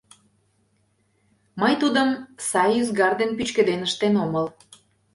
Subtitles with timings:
[1.59, 2.09] —Мый тудым
[2.49, 4.45] сай ӱзгар дене пӱчкеден ыштен омыл.